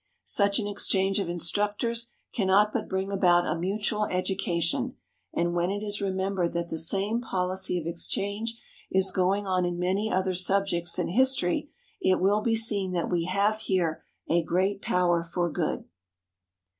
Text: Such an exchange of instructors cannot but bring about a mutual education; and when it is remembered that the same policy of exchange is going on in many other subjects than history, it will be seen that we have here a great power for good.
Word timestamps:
Such 0.25 0.57
an 0.57 0.65
exchange 0.65 1.19
of 1.19 1.29
instructors 1.29 2.09
cannot 2.33 2.73
but 2.73 2.89
bring 2.89 3.11
about 3.11 3.45
a 3.45 3.55
mutual 3.55 4.05
education; 4.05 4.95
and 5.31 5.53
when 5.53 5.69
it 5.69 5.83
is 5.83 6.01
remembered 6.01 6.53
that 6.53 6.69
the 6.69 6.79
same 6.79 7.21
policy 7.21 7.77
of 7.77 7.85
exchange 7.85 8.59
is 8.91 9.11
going 9.11 9.45
on 9.45 9.63
in 9.63 9.77
many 9.77 10.11
other 10.11 10.33
subjects 10.33 10.95
than 10.95 11.09
history, 11.09 11.69
it 12.01 12.19
will 12.19 12.41
be 12.41 12.55
seen 12.55 12.93
that 12.93 13.11
we 13.11 13.25
have 13.25 13.59
here 13.59 14.03
a 14.27 14.41
great 14.41 14.81
power 14.81 15.21
for 15.21 15.51
good. 15.51 15.85